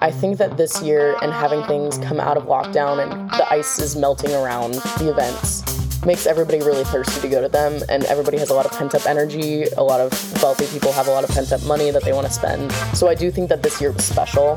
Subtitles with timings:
[0.00, 3.78] I think that this year and having things come out of lockdown and the ice
[3.78, 5.64] is melting around the events
[6.06, 8.94] makes everybody really thirsty to go to them and everybody has a lot of pent
[8.94, 9.64] up energy.
[9.76, 12.26] A lot of wealthy people have a lot of pent up money that they want
[12.26, 12.72] to spend.
[12.94, 14.56] So i do think that this year was special.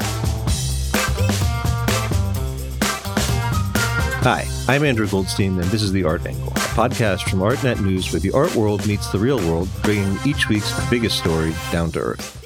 [4.23, 8.19] Hi, I'm Andrew Goldstein, and this is The Art Angle, podcast from ArtNet News where
[8.19, 12.45] the art world meets the real world, bringing each week's biggest story down to earth.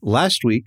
[0.00, 0.64] Last week,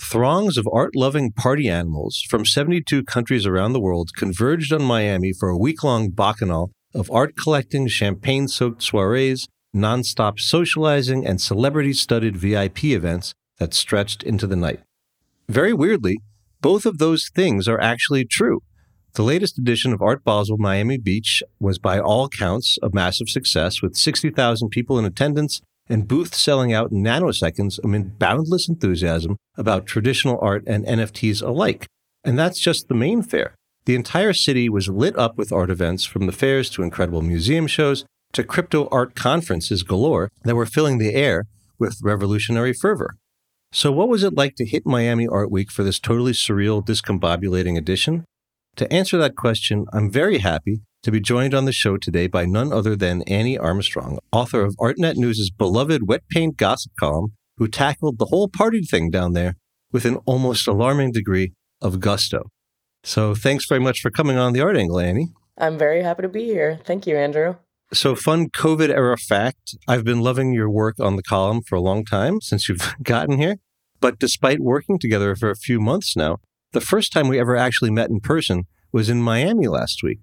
[0.00, 5.32] throngs of art loving party animals from 72 countries around the world converged on Miami
[5.32, 11.92] for a week long bacchanal of art collecting, champagne soaked soirees, nonstop socializing, and celebrity
[11.92, 14.80] studded VIP events that stretched into the night.
[15.48, 16.18] Very weirdly,
[16.60, 18.60] both of those things are actually true.
[19.14, 23.82] The latest edition of Art Basel Miami Beach was by all counts a massive success
[23.82, 29.84] with 60,000 people in attendance and booths selling out in nanoseconds amid boundless enthusiasm about
[29.84, 31.86] traditional art and NFTs alike.
[32.24, 33.54] And that's just the main fair.
[33.84, 37.66] The entire city was lit up with art events from the fairs to incredible museum
[37.66, 41.44] shows to crypto art conferences galore that were filling the air
[41.78, 43.16] with revolutionary fervor.
[43.72, 47.76] So, what was it like to hit Miami Art Week for this totally surreal, discombobulating
[47.76, 48.24] edition?
[48.76, 52.46] To answer that question, I'm very happy to be joined on the show today by
[52.46, 57.68] none other than Annie Armstrong, author of ArtNet News' beloved wet paint gossip column, who
[57.68, 59.56] tackled the whole party thing down there
[59.92, 62.44] with an almost alarming degree of gusto.
[63.04, 65.32] So thanks very much for coming on the Art Angle, Annie.
[65.58, 67.56] i'm very happy to be here thank you andrew
[67.92, 71.80] So, fun COVID era fact I've been loving your work on the column for a
[71.82, 73.56] long time since you've gotten here.
[74.00, 76.38] But despite working together for a few months now,
[76.72, 80.18] the first time we ever actually met in person was in Miami last week.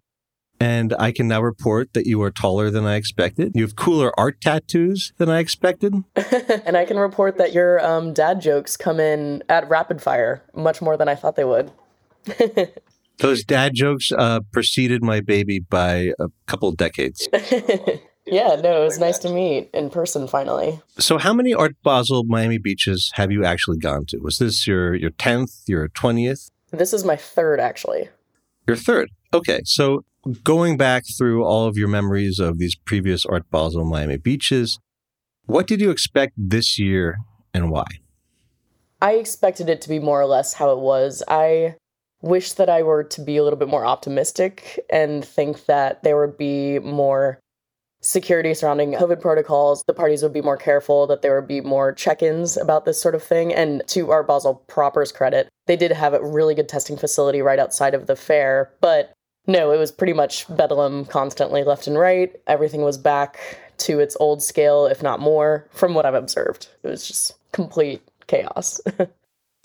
[0.61, 3.53] And I can now report that you are taller than I expected.
[3.55, 5.93] You have cooler art tattoos than I expected.
[6.65, 10.81] and i can report that your um, dad jokes come in at rapid fire much
[10.81, 11.71] more than i thought they would
[13.19, 17.27] Those dad jokes uh, preceded my baby by a couple decades.
[18.31, 22.23] yeah no it was nice to meet in person finally So, how many Art Basel
[22.25, 24.17] Miami beaches have you actually gone to?
[24.19, 28.09] Was this your your tenth, your twentieth, this is my third actually
[28.67, 29.09] your third?
[29.33, 30.03] Okay, so
[30.43, 34.79] going back through all of your memories of these previous Art Basel Miami beaches,
[35.45, 37.17] what did you expect this year
[37.53, 37.85] and why?
[39.01, 41.23] I expected it to be more or less how it was.
[41.27, 41.75] I
[42.21, 46.17] wish that I were to be a little bit more optimistic and think that there
[46.19, 47.39] would be more
[48.01, 49.83] security surrounding COVID protocols.
[49.87, 53.01] The parties would be more careful, that there would be more check ins about this
[53.01, 53.53] sort of thing.
[53.53, 57.59] And to Art Basel proper's credit, they did have a really good testing facility right
[57.59, 58.71] outside of the fair.
[58.81, 59.13] But
[59.47, 62.35] no, it was pretty much bedlam constantly left and right.
[62.47, 63.39] Everything was back
[63.79, 66.67] to its old scale, if not more, from what I've observed.
[66.83, 68.79] It was just complete chaos.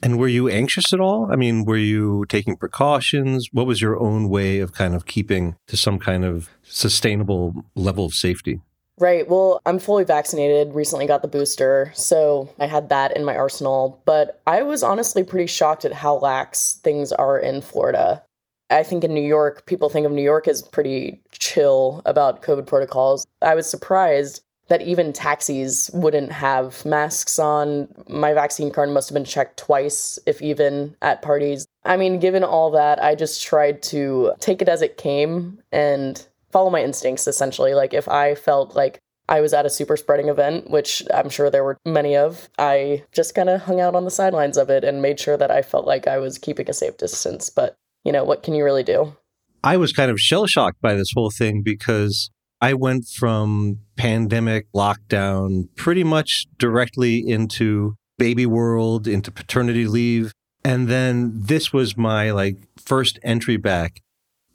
[0.02, 1.30] And were you anxious at all?
[1.32, 3.48] I mean, were you taking precautions?
[3.52, 8.04] What was your own way of kind of keeping to some kind of sustainable level
[8.04, 8.60] of safety?
[8.98, 9.28] Right.
[9.28, 14.00] Well, I'm fully vaccinated, recently got the booster, so I had that in my arsenal.
[14.04, 18.22] But I was honestly pretty shocked at how lax things are in Florida.
[18.70, 22.66] I think in New York, people think of New York as pretty chill about COVID
[22.66, 23.26] protocols.
[23.42, 27.88] I was surprised that even taxis wouldn't have masks on.
[28.08, 31.66] My vaccine card must have been checked twice, if even, at parties.
[31.84, 36.26] I mean, given all that, I just tried to take it as it came and
[36.50, 37.74] follow my instincts essentially.
[37.74, 38.98] Like, if I felt like
[39.28, 43.04] I was at a super spreading event, which I'm sure there were many of, I
[43.12, 45.62] just kind of hung out on the sidelines of it and made sure that I
[45.62, 47.50] felt like I was keeping a safe distance.
[47.50, 49.16] But, you know, what can you really do?
[49.62, 52.30] I was kind of shell shocked by this whole thing because
[52.64, 60.32] I went from pandemic lockdown pretty much directly into baby world, into paternity leave.
[60.64, 64.00] And then this was my like first entry back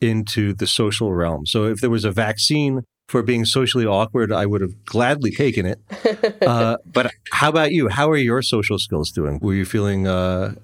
[0.01, 1.45] into the social realm.
[1.45, 5.67] So if there was a vaccine for being socially awkward, I would have gladly taken
[5.67, 5.79] it.
[6.41, 7.89] Uh, but how about you?
[7.89, 9.37] How are your social skills doing?
[9.39, 10.55] Were you feeling uh,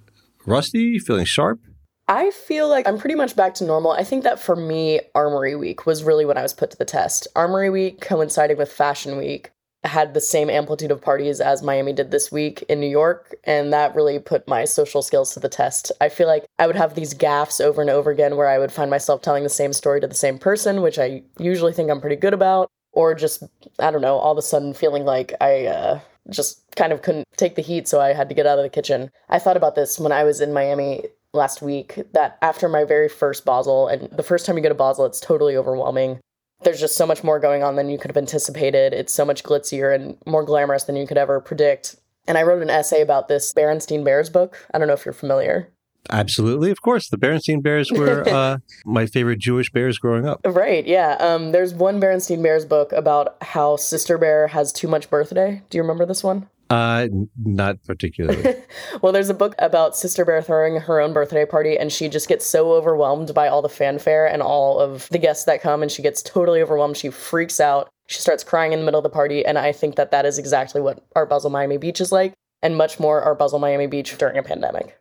[0.48, 0.98] rusty?
[0.98, 1.60] Feeling sharp?
[2.08, 3.92] I feel like I'm pretty much back to normal.
[3.92, 6.86] I think that for me, Armory Week was really when I was put to the
[6.86, 7.28] test.
[7.36, 9.52] Armory Week coinciding with Fashion Week
[9.84, 13.72] had the same amplitude of parties as Miami did this week in New York, and
[13.74, 15.92] that really put my social skills to the test.
[16.02, 18.72] I feel like I would have these gaffes over and over again where I would
[18.72, 22.02] find myself telling the same story to the same person, which I usually think I'm
[22.02, 23.44] pretty good about, or just,
[23.80, 26.00] I don't know, all of a sudden feeling like I, uh,
[26.30, 28.70] just kind of couldn't take the heat, so I had to get out of the
[28.70, 29.12] kitchen.
[29.30, 31.04] I thought about this when I was in Miami
[31.36, 34.76] last week that after my very first Basel, and the first time you go to
[34.76, 36.20] Basel, it's totally overwhelming.
[36.64, 38.94] There's just so much more going on than you could have anticipated.
[38.94, 41.96] It's so much glitzier and more glamorous than you could ever predict.
[42.28, 44.66] And I wrote an essay about this Berenstain Bears book.
[44.74, 45.70] I don't know if you're familiar.
[46.10, 47.10] Absolutely, of course.
[47.10, 50.42] The Berenstain Bears were uh, my favorite Jewish bears growing up.
[50.46, 51.16] Right, yeah.
[51.20, 55.62] Um, there's one Berenstain Bears book about how Sister Bear has too much birthday.
[55.70, 56.48] Do you remember this one?
[56.70, 57.08] Uh,
[57.44, 58.56] not particularly.
[59.02, 62.28] well, there's a book about Sister Bear throwing her own birthday party, and she just
[62.28, 65.92] gets so overwhelmed by all the fanfare and all of the guests that come, and
[65.92, 66.98] she gets totally overwhelmed.
[66.98, 67.90] She freaks out.
[68.08, 70.40] She starts crying in the middle of the party, and I think that that is
[70.40, 72.34] exactly what Art Basel Miami Beach is like,
[72.64, 75.00] and much more Art Basel Miami Beach during a pandemic.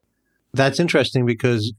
[0.52, 1.72] That's interesting because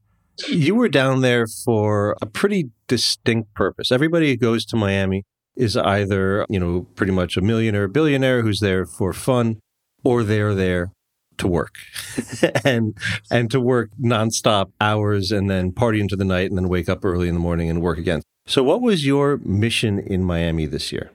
[0.50, 3.92] you were down there for a pretty distinct purpose.
[3.92, 5.24] Everybody who goes to Miami
[5.56, 9.62] is either, you know, pretty much a millionaire, billionaire who's there for fun,
[10.06, 10.92] or they're there
[11.38, 11.76] to work
[12.64, 12.98] and
[13.30, 17.04] and to work nonstop hours and then party into the night and then wake up
[17.04, 18.22] early in the morning and work again.
[18.48, 21.12] So what was your mission in Miami this year?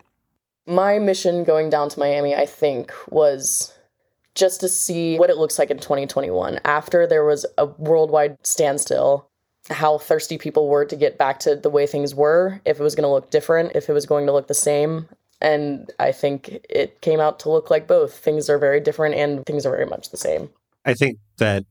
[0.67, 3.73] My mission going down to Miami, I think, was
[4.35, 9.27] just to see what it looks like in 2021 after there was a worldwide standstill
[9.69, 12.95] how thirsty people were to get back to the way things were if it was
[12.95, 15.09] going to look different if it was going to look the same
[15.41, 18.15] and I think it came out to look like both.
[18.15, 20.51] Things are very different and things are very much the same.
[20.85, 21.65] I think that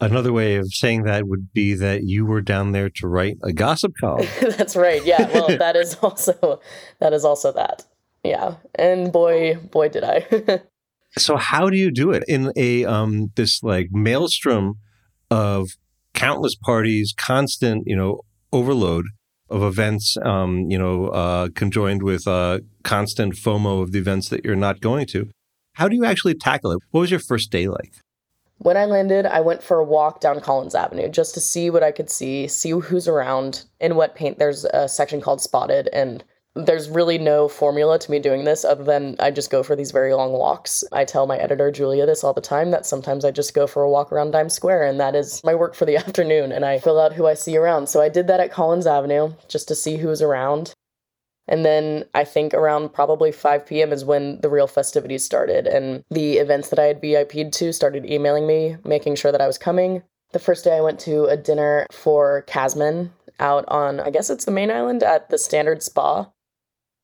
[0.00, 3.52] another way of saying that would be that you were down there to write a
[3.52, 4.26] gossip column.
[4.40, 5.04] That's right.
[5.04, 5.30] Yeah.
[5.32, 6.60] Well, that is also
[7.00, 7.84] that is also that.
[8.22, 8.56] Yeah.
[8.74, 10.62] And boy, boy did I.
[11.18, 14.78] so how do you do it in a um this like maelstrom
[15.30, 15.70] of
[16.14, 18.20] countless parties, constant, you know,
[18.52, 19.06] overload?
[19.54, 24.44] Of events, um, you know, uh, conjoined with uh, constant FOMO of the events that
[24.44, 25.30] you're not going to.
[25.74, 26.80] How do you actually tackle it?
[26.90, 27.92] What was your first day like?
[28.58, 31.84] When I landed, I went for a walk down Collins Avenue just to see what
[31.84, 34.40] I could see, see who's around, in Wet Paint.
[34.40, 36.24] There's a section called Spotted, and
[36.56, 39.90] there's really no formula to me doing this other than I just go for these
[39.90, 40.84] very long walks.
[40.92, 43.82] I tell my editor, Julia, this all the time that sometimes I just go for
[43.82, 46.78] a walk around Times Square, and that is my work for the afternoon, and I
[46.78, 47.88] fill out who I see around.
[47.88, 50.74] So I did that at Collins Avenue just to see who was around.
[51.46, 53.92] And then I think around probably 5 p.m.
[53.92, 58.06] is when the real festivities started, and the events that I had VIP'd to started
[58.06, 60.04] emailing me, making sure that I was coming.
[60.32, 63.10] The first day I went to a dinner for Kasmin
[63.40, 66.30] out on, I guess it's the main island at the Standard Spa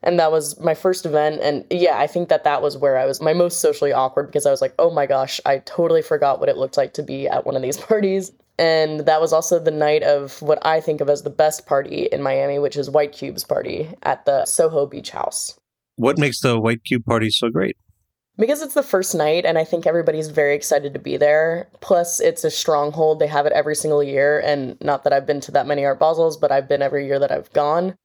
[0.02, 3.04] and that was my first event and yeah i think that that was where i
[3.04, 6.40] was my most socially awkward because i was like oh my gosh i totally forgot
[6.40, 8.32] what it looked like to be at one of these parties.
[8.58, 12.08] And that was also the night of what i think of as the best party
[12.12, 15.58] in miami which is white cube's party at the soho beach house.
[15.96, 17.76] What makes the white cube party so great?
[18.38, 21.68] Because it's the first night and i think everybody's very excited to be there.
[21.80, 23.18] Plus it's a stronghold.
[23.18, 25.98] They have it every single year and not that i've been to that many art
[25.98, 27.96] basels but i've been every year that i've gone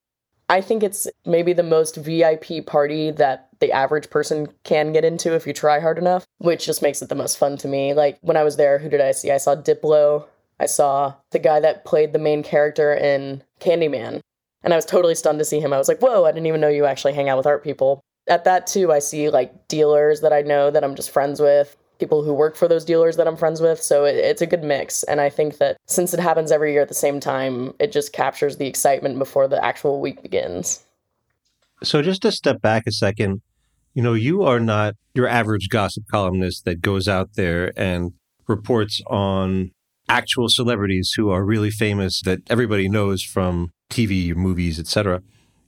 [0.48, 5.34] I think it's maybe the most VIP party that the average person can get into
[5.34, 7.94] if you try hard enough, which just makes it the most fun to me.
[7.94, 9.32] Like when I was there, who did I see?
[9.32, 10.28] I saw Diplo.
[10.60, 14.22] I saw the guy that played the main character in Candyman.
[14.64, 15.74] And I was totally stunned to see him.
[15.74, 18.02] I was like, whoa, I didn't even know you actually hang out with art people.
[18.28, 21.78] At that, too, I see like dealers that I know that I'm just friends with
[22.00, 23.82] people who work for those dealers that I'm friends with.
[23.82, 25.04] So it, it's a good mix.
[25.04, 28.14] And I think that since it happens every year at the same time, it just
[28.14, 30.84] captures the excitement before the actual week begins.
[31.84, 33.42] So just to step back a second,
[33.94, 38.14] you know, you are not your average gossip columnist that goes out there and
[38.48, 39.72] reports on
[40.10, 45.22] actual celebrities who are really famous that everybody knows from TV, movies, etc.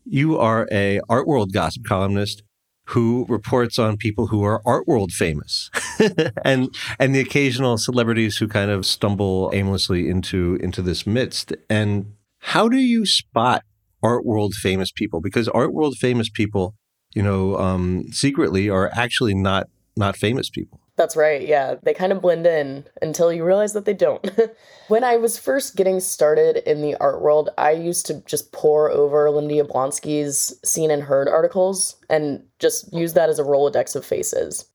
[0.06, 2.44] You are a art world gossip columnist
[2.90, 5.70] who reports on people who are art world famous
[6.46, 11.54] and and the occasional celebrities who kind of stumble aimlessly into into this midst.
[11.70, 13.64] And how do you spot
[14.02, 15.22] art world famous people?
[15.22, 16.76] Because art world famous people
[17.16, 21.48] you know um, secretly are actually not not famous people that's right.
[21.48, 21.76] Yeah.
[21.82, 24.28] They kind of blend in until you realize that they don't.
[24.88, 28.90] when I was first getting started in the art world, I used to just pour
[28.90, 34.06] over Linda Yablonsky's Scene and Heard articles and just use that as a Rolodex of
[34.06, 34.66] faces.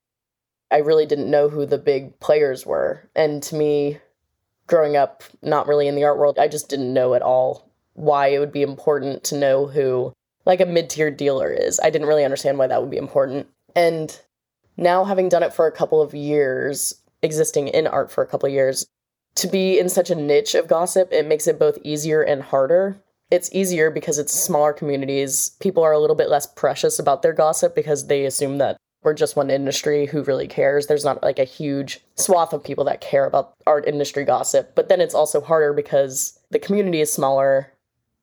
[0.71, 3.07] I really didn't know who the big players were.
[3.15, 3.99] And to me,
[4.65, 8.27] growing up not really in the art world, I just didn't know at all why
[8.27, 10.13] it would be important to know who
[10.45, 11.79] like a mid-tier dealer is.
[11.81, 13.47] I didn't really understand why that would be important.
[13.75, 14.19] And
[14.77, 18.47] now having done it for a couple of years, existing in art for a couple
[18.47, 18.85] of years,
[19.35, 22.97] to be in such a niche of gossip, it makes it both easier and harder.
[23.31, 25.51] It's easier because it's smaller communities.
[25.59, 29.13] People are a little bit less precious about their gossip because they assume that we're
[29.13, 30.87] just one industry who really cares.
[30.87, 34.73] There's not like a huge swath of people that care about art industry gossip.
[34.75, 37.71] But then it's also harder because the community is smaller.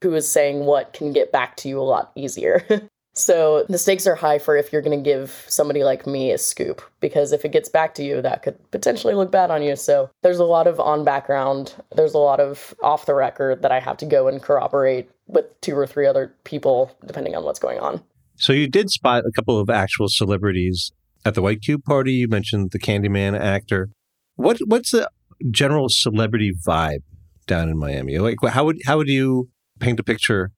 [0.02, 2.64] Who is saying what can get back to you a lot easier.
[3.20, 6.38] So the stakes are high for if you're going to give somebody like me a
[6.38, 9.76] scoop, because if it gets back to you, that could potentially look bad on you.
[9.76, 13.72] So there's a lot of on background, there's a lot of off the record that
[13.72, 17.58] I have to go and corroborate with two or three other people, depending on what's
[17.58, 18.02] going on.
[18.36, 20.92] So you did spot a couple of actual celebrities
[21.26, 22.14] at the White Cube party.
[22.14, 23.90] You mentioned the Candyman actor.
[24.36, 25.10] What what's the
[25.50, 27.02] general celebrity vibe
[27.46, 28.18] down in Miami?
[28.18, 30.52] Like how would how would you paint a picture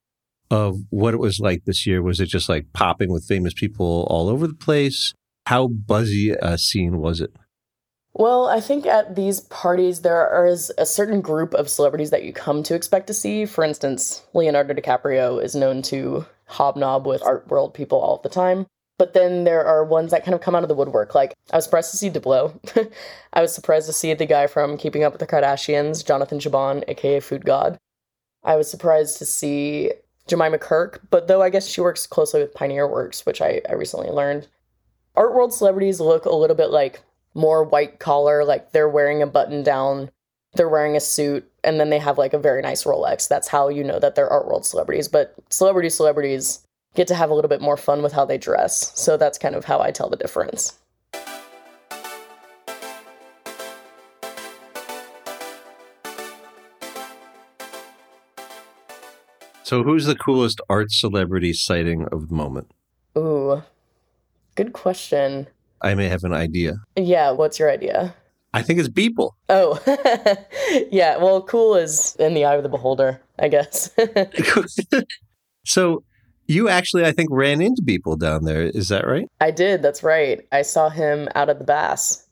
[0.53, 2.03] of what it was like this year?
[2.03, 5.15] Was it just like popping with famous people all over the place?
[5.47, 7.33] How buzzy a scene was it?
[8.13, 12.35] Well, I think at these parties there is a certain group of celebrities that you
[12.35, 13.47] come to expect to see.
[13.47, 18.67] For instance, Leonardo DiCaprio is known to hobnob with art world people all the time.
[18.99, 21.15] But then there are ones that kind of come out of the woodwork.
[21.15, 22.93] Like I was surprised to see Diplo.
[23.33, 26.85] I was surprised to see the guy from Keeping Up with the Kardashians, Jonathan Cheban,
[26.89, 27.79] aka Food God.
[28.45, 29.93] I was surprised to see
[30.33, 33.75] Jemima Kirk, but though I guess she works closely with Pioneer Works, which I, I
[33.75, 34.49] recently learned.
[35.15, 37.03] Art world celebrities look a little bit like
[37.35, 40.11] more white collar, like they're wearing a button down,
[40.55, 43.29] they're wearing a suit, and then they have like a very nice Rolex.
[43.29, 45.07] That's how you know that they're art world celebrities.
[45.07, 48.99] But celebrity celebrities get to have a little bit more fun with how they dress.
[48.99, 50.79] So that's kind of how I tell the difference.
[59.73, 62.71] So, who's the coolest art celebrity sighting of the moment?
[63.17, 63.63] Ooh,
[64.55, 65.47] good question.
[65.81, 66.75] I may have an idea.
[66.95, 68.15] Yeah, what's your idea?
[68.53, 69.31] I think it's Beeple.
[69.49, 69.81] Oh,
[70.93, 71.17] yeah.
[71.17, 73.89] Well, cool is in the eye of the beholder, I guess.
[75.65, 76.05] so,
[76.49, 78.65] you actually, I think, ran into Beeple down there.
[78.65, 79.27] Is that right?
[79.41, 79.81] I did.
[79.81, 80.47] That's right.
[80.53, 82.27] I saw him out at the Bass.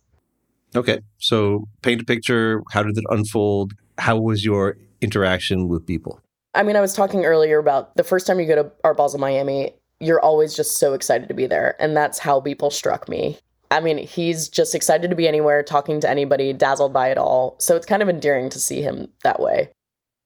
[0.77, 1.01] Okay.
[1.17, 2.63] So, paint a picture.
[2.71, 3.73] How did it unfold?
[3.97, 6.21] How was your interaction with Beeple?
[6.55, 9.21] I mean, I was talking earlier about the first time you go to Art Basel
[9.21, 11.81] Miami, you're always just so excited to be there.
[11.81, 13.39] And that's how Beeple struck me.
[13.71, 17.55] I mean, he's just excited to be anywhere, talking to anybody, dazzled by it all.
[17.59, 19.71] So it's kind of endearing to see him that way.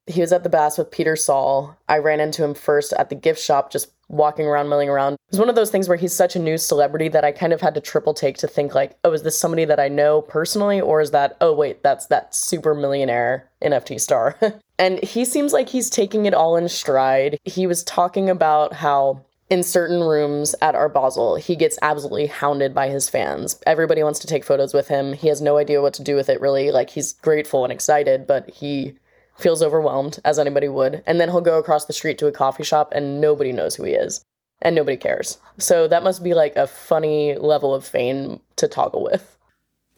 [0.07, 1.77] He was at the Bass with Peter Saul.
[1.89, 5.15] I ran into him first at the gift shop, just walking around, milling around.
[5.15, 7.53] It was one of those things where he's such a new celebrity that I kind
[7.53, 10.23] of had to triple take to think like, oh, is this somebody that I know
[10.23, 14.39] personally, or is that, oh wait, that's that super millionaire NFT star?
[14.79, 17.39] and he seems like he's taking it all in stride.
[17.45, 22.75] He was talking about how in certain rooms at Art Basel, he gets absolutely hounded
[22.75, 23.61] by his fans.
[23.67, 25.13] Everybody wants to take photos with him.
[25.13, 26.71] He has no idea what to do with it, really.
[26.71, 28.95] Like, he's grateful and excited, but he
[29.37, 31.03] feels overwhelmed, as anybody would.
[31.07, 33.85] And then he'll go across the street to a coffee shop and nobody knows who
[33.85, 34.23] he is.
[34.63, 35.39] And nobody cares.
[35.59, 39.37] So that must be like a funny level of fame to toggle with.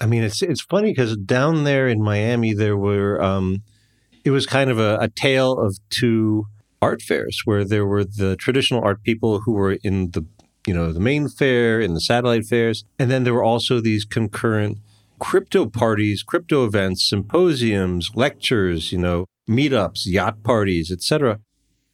[0.01, 3.63] I mean, it's it's funny because down there in Miami, there were um,
[4.25, 6.47] it was kind of a, a tale of two
[6.83, 10.27] art fairs where there were the traditional art people who were in the
[10.67, 14.05] you know the main fair in the satellite fairs and then there were also these
[14.05, 14.79] concurrent
[15.19, 21.41] crypto parties, crypto events, symposiums, lectures, you know, meetups, yacht parties, etc.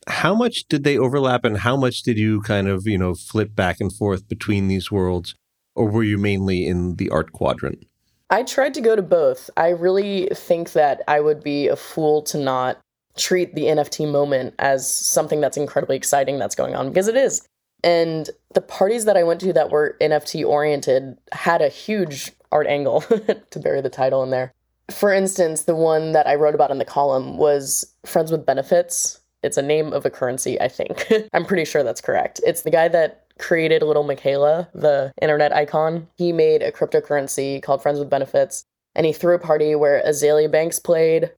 [0.09, 3.55] How much did they overlap and how much did you kind of, you know, flip
[3.55, 5.35] back and forth between these worlds
[5.75, 7.87] or were you mainly in the art quadrant?
[8.31, 9.50] I tried to go to both.
[9.57, 12.79] I really think that I would be a fool to not
[13.17, 17.47] treat the NFT moment as something that's incredibly exciting that's going on because it is.
[17.85, 22.66] And the parties that I went to that were NFT oriented had a huge art
[22.66, 23.00] angle
[23.50, 24.52] to bury the title in there.
[24.90, 29.21] For instance, the one that I wrote about in the column was Friends with Benefits.
[29.42, 31.11] It's a name of a currency, I think.
[31.32, 32.40] I'm pretty sure that's correct.
[32.47, 36.06] It's the guy that created Lil Miquela, the internet icon.
[36.16, 40.50] He made a cryptocurrency called Friends with Benefits, and he threw a party where Azealia
[40.50, 41.32] Banks played,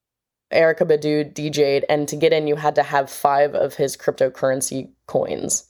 [0.52, 4.90] Erykah Badu DJ'd, and to get in, you had to have five of his cryptocurrency
[5.06, 5.68] coins.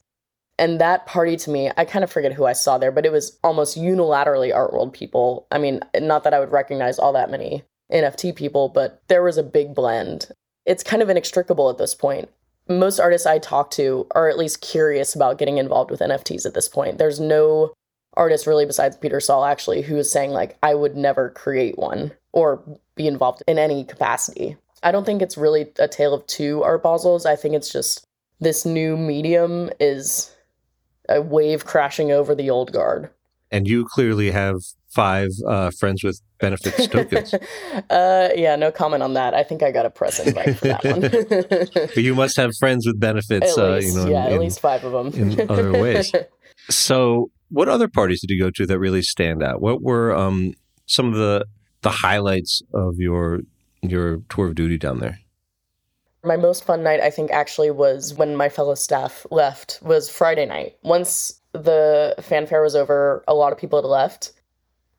[0.58, 3.12] And that party to me, I kind of forget who I saw there, but it
[3.12, 5.46] was almost unilaterally art world people.
[5.50, 9.36] I mean, not that I would recognize all that many NFT people, but there was
[9.36, 10.30] a big blend.
[10.64, 12.28] It's kind of inextricable at this point.
[12.68, 16.54] Most artists I talk to are at least curious about getting involved with NFTs at
[16.54, 16.98] this point.
[16.98, 17.74] There's no
[18.14, 22.12] artist really besides Peter Saul actually who is saying like I would never create one
[22.32, 22.62] or
[22.94, 24.56] be involved in any capacity.
[24.82, 27.26] I don't think it's really a tale of two art Basels.
[27.26, 28.06] I think it's just
[28.40, 30.33] this new medium is
[31.08, 33.10] a wave crashing over the old guard.
[33.50, 34.56] And you clearly have
[34.94, 37.34] five uh, friends with benefits tokens.
[37.90, 39.34] uh, yeah, no comment on that.
[39.34, 41.00] I think I got a press invite for that one.
[41.94, 43.58] but you must have friends with benefits.
[43.58, 46.12] At least, uh, you know, yeah, in, at least five of them in other ways.
[46.70, 49.60] So, what other parties did you go to that really stand out?
[49.60, 50.54] What were um,
[50.86, 51.44] some of the
[51.82, 53.40] the highlights of your
[53.82, 55.18] your tour of duty down there?
[56.24, 60.46] My most fun night, I think, actually was when my fellow staff left, was Friday
[60.46, 60.76] night.
[60.82, 64.32] Once the fanfare was over, a lot of people had left.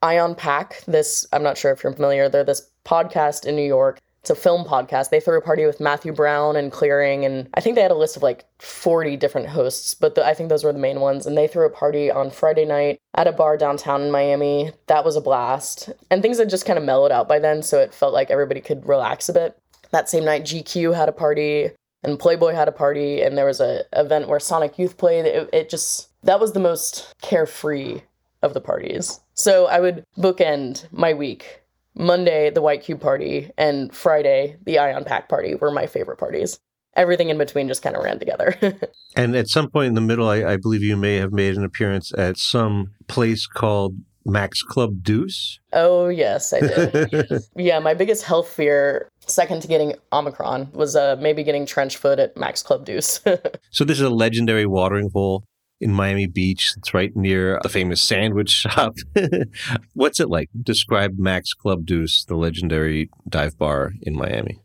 [0.03, 3.99] Ion Pack, this, I'm not sure if you're familiar, they're this podcast in New York.
[4.21, 5.09] It's a film podcast.
[5.09, 7.95] They threw a party with Matthew Brown and Clearing, and I think they had a
[7.95, 11.27] list of like 40 different hosts, but the, I think those were the main ones.
[11.27, 14.71] And they threw a party on Friday night at a bar downtown in Miami.
[14.87, 15.91] That was a blast.
[16.09, 18.61] And things had just kind of mellowed out by then, so it felt like everybody
[18.61, 19.59] could relax a bit.
[19.95, 21.69] That same night, GQ had a party
[22.03, 25.23] and Playboy had a party, and there was a event where Sonic Youth played.
[25.23, 28.01] It, it just that was the most carefree
[28.41, 29.21] of the parties.
[29.35, 31.61] So I would bookend my week.
[31.95, 36.59] Monday, the White Cube party, and Friday, the Ion Pack party were my favorite parties.
[36.97, 38.57] Everything in between just kind of ran together.
[39.15, 41.63] and at some point in the middle, I, I believe you may have made an
[41.63, 43.95] appearance at some place called
[44.25, 45.59] Mac's Club Deuce.
[45.73, 47.43] Oh, yes, I did.
[47.55, 52.19] yeah, my biggest health fear, second to getting Omicron, was uh, maybe getting trench foot
[52.19, 53.19] at Mac's Club Deuce.
[53.69, 55.43] so, this is a legendary watering hole
[55.79, 56.73] in Miami Beach.
[56.77, 58.95] It's right near the famous sandwich shop.
[59.93, 60.49] What's it like?
[60.61, 64.59] Describe Mac's Club Deuce, the legendary dive bar in Miami.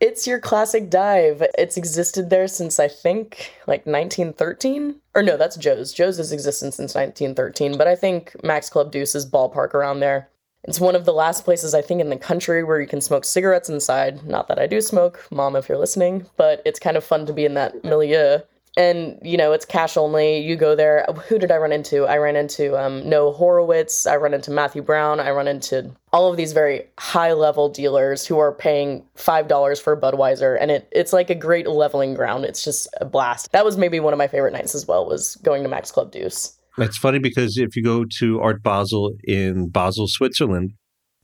[0.00, 1.44] It's your classic dive.
[1.56, 4.96] It's existed there since I think like 1913.
[5.14, 5.92] Or no, that's Joe's.
[5.92, 10.28] Joe's has existed since 1913, but I think Mac's Club Deuce is ballpark around there.
[10.64, 13.24] It's one of the last places I think in the country where you can smoke
[13.24, 14.24] cigarettes inside.
[14.24, 17.32] Not that I do smoke, mom, if you're listening, but it's kind of fun to
[17.32, 18.38] be in that milieu
[18.76, 20.38] and you know it's cash only.
[20.38, 21.04] You go there.
[21.28, 22.06] Who did i run into?
[22.06, 24.06] I ran into um, noah horowitz.
[24.06, 25.20] I run into matthew brown.
[25.20, 29.80] I run into all of these very high level dealers who are paying five dollars
[29.80, 32.44] for budweiser and it, it's like a great leveling ground.
[32.44, 33.52] It's just a blast.
[33.52, 36.10] That was maybe one of my favorite nights as well was going to mac's club
[36.12, 36.56] deuce.
[36.78, 40.72] It's funny because if you go to art basel in basel switzerland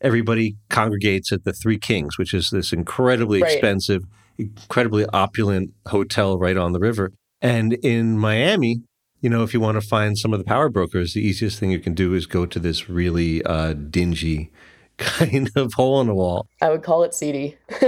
[0.02, 3.52] everybody congregates at the three kings which is this incredibly right.
[3.52, 4.02] expensive
[4.36, 8.82] incredibly opulent hotel right on the river and in Miami,
[9.20, 11.70] you know, if you want to find some of the power brokers, the easiest thing
[11.70, 14.50] you can do is go to this really uh, dingy
[14.98, 16.48] kind of hole in the wall.
[16.60, 17.56] I would call it seedy.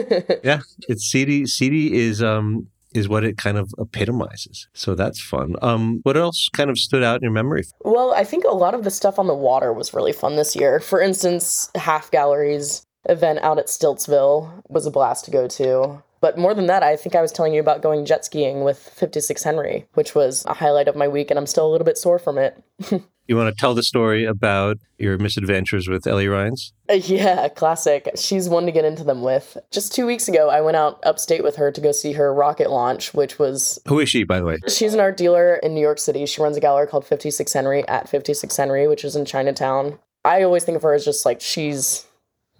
[0.45, 1.47] yeah, it's seedy.
[1.47, 4.67] Seedy is um is what it kind of epitomizes.
[4.75, 5.54] So that's fun.
[5.63, 7.63] Um, what else kind of stood out in your memory?
[7.82, 10.56] Well, I think a lot of the stuff on the water was really fun this
[10.56, 10.80] year.
[10.80, 16.02] For instance, Half Gallery's event out at Stiltsville was a blast to go to.
[16.21, 18.78] But more than that, I think I was telling you about going jet skiing with
[18.78, 21.97] 56 Henry, which was a highlight of my week, and I'm still a little bit
[21.97, 22.63] sore from it.
[23.26, 26.73] you want to tell the story about your misadventures with Ellie Rines?
[26.91, 28.11] Uh, yeah, classic.
[28.17, 29.56] She's one to get into them with.
[29.71, 32.71] Just two weeks ago, I went out upstate with her to go see her rocket
[32.71, 33.78] launch, which was.
[33.89, 34.59] Who is she, by the way?
[34.69, 36.26] She's an art dealer in New York City.
[36.26, 39.99] She runs a gallery called 56 Henry at 56 Henry, which is in Chinatown.
[40.23, 42.06] I always think of her as just like she's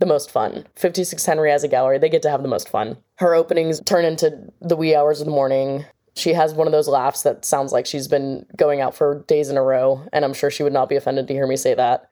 [0.01, 0.67] the most fun.
[0.77, 2.97] 56 Henry as a gallery, they get to have the most fun.
[3.19, 5.85] Her openings turn into the wee hours of the morning.
[6.17, 9.49] She has one of those laughs that sounds like she's been going out for days
[9.49, 11.75] in a row, and I'm sure she would not be offended to hear me say
[11.75, 12.11] that.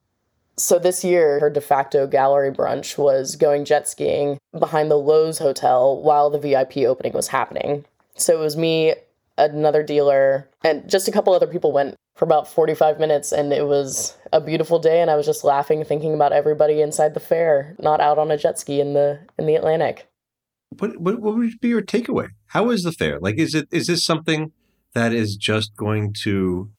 [0.56, 5.38] So this year, her de facto gallery brunch was going jet skiing behind the Loews
[5.38, 7.84] Hotel while the VIP opening was happening.
[8.16, 8.94] So it was me,
[9.38, 13.64] another dealer, and just a couple other people went for about 45 minutes and it
[13.64, 17.76] was a beautiful day and I was just laughing thinking about everybody inside the fair
[17.78, 20.08] not out on a jet ski in the in the Atlantic.
[20.80, 22.30] What what, what would be your takeaway?
[22.46, 23.20] How is the fair?
[23.20, 24.50] Like is it is this something
[24.94, 26.70] that is just going to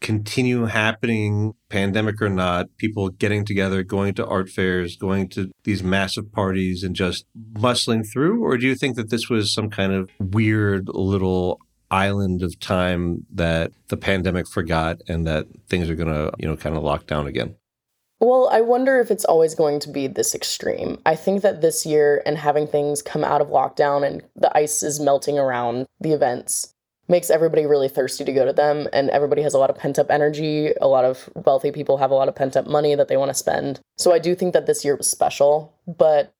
[0.00, 5.82] continue happening pandemic or not people getting together going to art fairs going to these
[5.82, 9.92] massive parties and just muscling through or do you think that this was some kind
[9.92, 11.58] of weird little
[11.90, 16.56] island of time that the pandemic forgot and that things are going to, you know,
[16.56, 17.56] kind of lock down again?
[18.20, 20.98] Well, I wonder if it's always going to be this extreme.
[21.06, 24.82] I think that this year and having things come out of lockdown and the ice
[24.82, 26.74] is melting around the events
[27.08, 29.98] makes everybody really thirsty to go to them and everybody has a lot of pent
[29.98, 30.72] up energy.
[30.80, 33.30] A lot of wealthy people have a lot of pent up money that they want
[33.30, 33.80] to spend.
[33.96, 36.32] So I do think that this year was special, but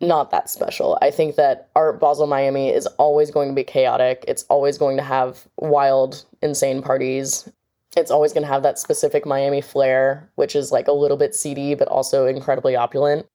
[0.00, 0.98] not that special.
[1.02, 4.24] I think that Art Basel Miami is always going to be chaotic.
[4.26, 7.48] It's always going to have wild, insane parties.
[7.96, 11.34] It's always going to have that specific Miami flair, which is like a little bit
[11.34, 13.26] seedy, but also incredibly opulent.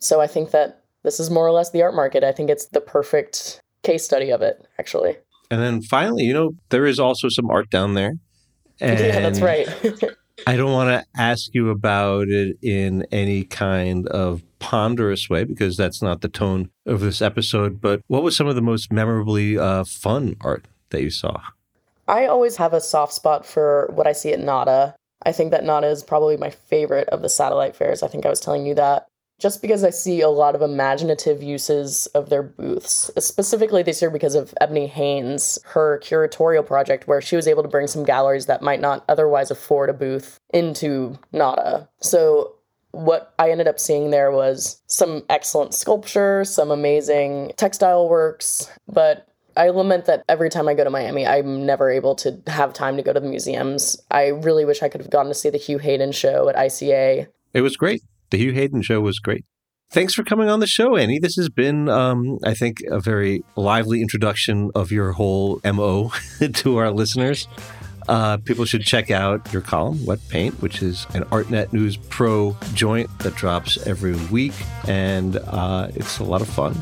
[0.00, 2.24] So I think that this is more or less the art market.
[2.24, 5.16] I think it's the perfect case study of it, actually.
[5.50, 8.14] And then finally, you know, there is also some art down there.
[8.80, 9.68] And yeah, that's right.
[10.46, 15.76] I don't want to ask you about it in any kind of ponderous way because
[15.76, 17.80] that's not the tone of this episode.
[17.80, 21.40] But what was some of the most memorably uh, fun art that you saw?
[22.06, 24.94] I always have a soft spot for what I see at NADA.
[25.24, 28.02] I think that NADA is probably my favorite of the satellite fairs.
[28.02, 29.06] I think I was telling you that.
[29.40, 34.10] just because I see a lot of imaginative uses of their booths, specifically this year
[34.10, 38.46] because of Ebony Haynes, her curatorial project, where she was able to bring some galleries
[38.46, 41.88] that might not otherwise afford a booth into NADA.
[42.00, 42.54] So
[42.92, 49.26] what I ended up seeing there was some excellent sculpture, some amazing textile works, but
[49.56, 52.96] I lament that every time I go to Miami, I'm never able to have time
[52.96, 54.00] to go to the museums.
[54.10, 57.26] I really wish I could have gone to see the Hugh Hayden show at ICA.
[57.52, 58.02] It was great.
[58.30, 59.44] The Hugh Hayden show was great.
[59.90, 61.18] Thanks for coming on the show, Annie.
[61.18, 66.12] This has been, um, I think, a very lively introduction of your whole MO
[66.52, 67.48] to our listeners.
[68.08, 72.56] Uh, people should check out your column, Wet Paint, which is an ArtNet News Pro
[72.74, 74.54] joint that drops every week,
[74.88, 76.74] and uh, it's a lot of fun.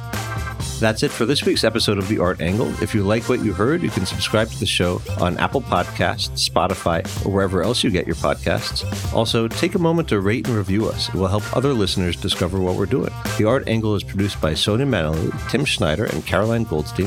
[0.81, 2.69] That's it for this week's episode of The Art Angle.
[2.81, 6.49] If you like what you heard, you can subscribe to the show on Apple Podcasts,
[6.49, 9.13] Spotify, or wherever else you get your podcasts.
[9.13, 11.09] Also, take a moment to rate and review us.
[11.09, 13.13] It will help other listeners discover what we're doing.
[13.39, 17.07] The Art Angle is produced by Sonia Manalou, Tim Schneider, and Caroline Goldstein.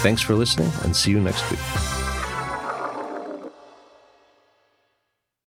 [0.00, 1.97] Thanks for listening, and see you next week.